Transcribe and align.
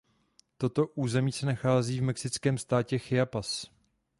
Toto 0.57 0.87
území 0.87 1.31
se 1.31 1.45
nachází 1.45 1.99
v 1.99 2.03
mexickém 2.03 2.57
státě 2.57 2.99
Chiapas. 2.99 3.71